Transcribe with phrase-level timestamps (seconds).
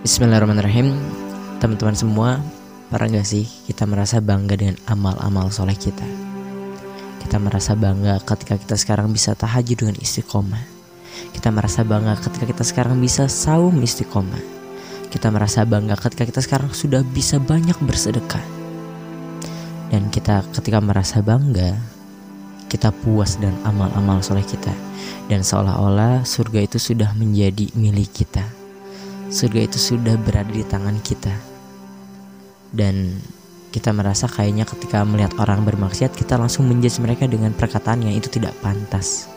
[0.00, 0.96] Bismillahirrahmanirrahim.
[1.60, 2.40] Teman-teman semua
[2.88, 6.08] Pernah gak sih kita merasa bangga dengan amal-amal soleh kita?
[7.20, 10.64] Kita merasa bangga ketika kita sekarang bisa tahajud dengan istiqomah.
[11.36, 14.40] Kita merasa bangga ketika kita sekarang bisa saum istiqomah.
[15.12, 18.42] Kita merasa bangga ketika kita sekarang sudah bisa banyak bersedekah.
[19.92, 21.76] Dan kita ketika merasa bangga
[22.72, 24.72] Kita puas dan amal-amal soleh kita.
[25.28, 28.59] Dan seolah-olah surga itu sudah menjadi milik kita
[29.30, 31.32] surga itu sudah berada di tangan kita.
[32.70, 33.18] Dan
[33.70, 38.26] kita merasa kayaknya ketika melihat orang bermaksiat kita langsung menjudge mereka dengan perkataan yang itu
[38.26, 39.30] tidak pantas.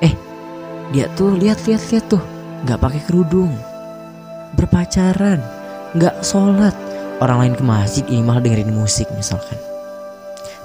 [0.00, 0.16] Eh,
[0.96, 2.24] dia tuh lihat-lihat lihat tuh,
[2.64, 3.52] nggak pakai kerudung,
[4.56, 5.44] berpacaran,
[5.92, 6.72] nggak sholat.
[7.20, 9.56] Orang lain ke masjid ini malah dengerin musik misalkan.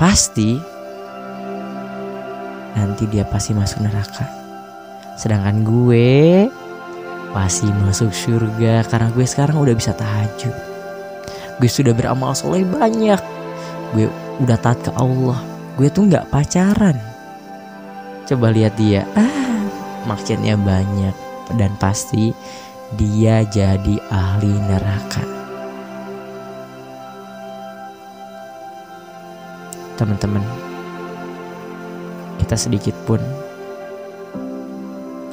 [0.00, 0.56] Pasti
[2.78, 4.24] nanti dia pasti masuk neraka.
[5.20, 6.48] Sedangkan gue
[7.30, 10.54] pasti masuk surga karena gue sekarang udah bisa tahajud.
[11.62, 13.20] Gue sudah beramal soleh banyak.
[13.94, 14.10] Gue
[14.42, 15.38] udah taat ke Allah.
[15.78, 16.96] Gue tuh nggak pacaran.
[18.26, 19.66] Coba lihat dia, ah,
[20.06, 21.14] maksudnya banyak
[21.58, 22.30] dan pasti
[22.94, 25.22] dia jadi ahli neraka.
[29.98, 30.40] Teman-teman,
[32.40, 33.20] kita sedikit pun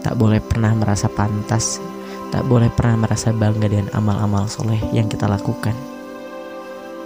[0.08, 1.84] tak boleh pernah merasa pantas,
[2.32, 5.76] tak boleh pernah merasa bangga dengan amal-amal soleh yang kita lakukan.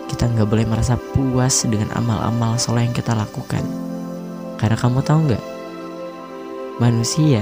[0.05, 3.66] Kita nggak boleh merasa puas dengan amal-amal soleh yang kita lakukan.
[4.61, 5.45] Karena kamu tahu nggak,
[6.77, 7.41] manusia,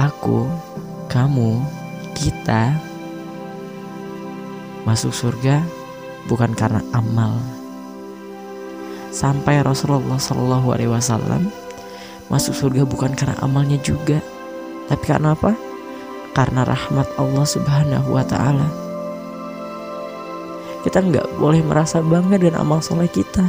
[0.00, 0.48] aku,
[1.12, 1.60] kamu,
[2.16, 2.80] kita
[4.88, 5.60] masuk surga
[6.32, 7.36] bukan karena amal.
[9.12, 10.16] Sampai Rasulullah
[10.64, 11.52] Wasallam
[12.30, 14.22] masuk surga bukan karena amalnya juga,
[14.86, 15.58] tapi karena apa?
[16.30, 18.70] Karena rahmat Allah Subhanahu wa Ta'ala.
[20.86, 23.44] Kita nggak boleh merasa bangga dengan amal soleh kita.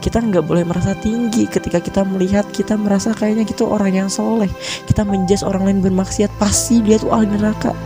[0.00, 4.48] Kita nggak boleh merasa tinggi ketika kita melihat kita merasa kayaknya kita orang yang soleh.
[4.88, 7.76] Kita menjas orang lain bermaksiat pasti dia tuh ahli neraka.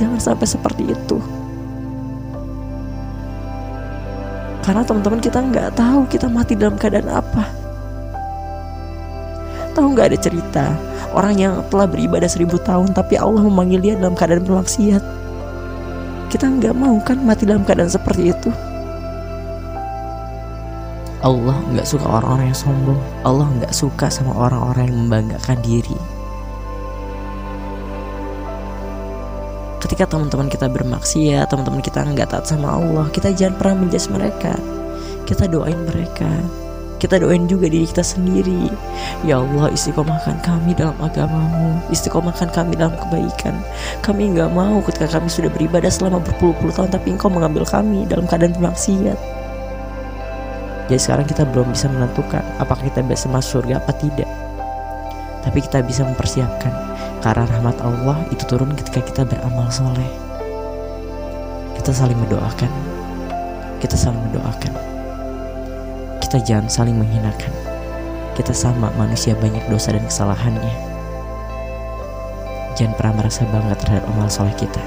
[0.00, 1.20] Jangan sampai seperti itu.
[4.64, 7.63] Karena teman-teman kita nggak tahu kita mati dalam keadaan apa.
[9.74, 10.64] Tahu nggak ada cerita
[11.10, 15.02] orang yang telah beribadah seribu tahun tapi Allah memanggil dia dalam keadaan bermaksiat.
[16.30, 18.50] Kita nggak mau kan mati dalam keadaan seperti itu.
[21.24, 23.00] Allah nggak suka orang-orang yang sombong.
[23.26, 25.98] Allah nggak suka sama orang-orang yang membanggakan diri.
[29.80, 34.54] Ketika teman-teman kita bermaksiat, teman-teman kita nggak taat sama Allah, kita jangan pernah menjas mereka.
[35.24, 36.28] Kita doain mereka,
[37.04, 38.72] kita doain juga diri kita sendiri.
[39.28, 41.76] Ya Allah istiqomahkan kami dalam agamamu.
[41.92, 43.60] Istiqomahkan kami dalam kebaikan.
[44.00, 48.24] Kami nggak mau ketika kami sudah beribadah selama berpuluh-puluh tahun Tapi engkau mengambil kami dalam
[48.24, 49.18] keadaan bermaksiat
[50.88, 54.28] Jadi sekarang kita belum bisa menentukan Apakah kita bisa masuk surga apa tidak.
[55.44, 56.72] Tapi kita bisa mempersiapkan
[57.20, 60.08] Karena rahmat Allah itu turun ketika kita beramal soleh.
[61.76, 62.72] Kita saling mendoakan.
[63.80, 64.93] Kita saling mendoakan
[66.34, 67.54] kita jangan saling menghinakan.
[68.34, 70.74] Kita sama manusia banyak dosa dan kesalahannya.
[72.74, 74.82] Jangan pernah merasa bangga terhadap amal soleh kita.